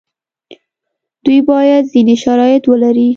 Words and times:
دوی 1.23 1.39
باید 1.49 1.83
ځینې 1.93 2.15
شرایط 2.23 2.63
ولري. 2.67 3.09